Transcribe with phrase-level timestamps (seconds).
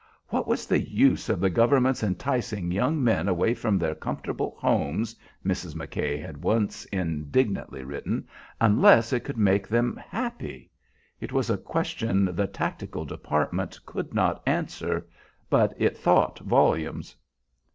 [0.29, 5.15] "What was the use of the government's enticing young men away from their comfortable homes,"
[5.45, 5.75] Mrs.
[5.75, 8.27] McKay had once indignantly written,
[8.59, 10.71] "unless it could make them happy?"
[11.19, 15.05] It was a question the "tactical department" could not answer,
[15.51, 17.15] but it thought volumes.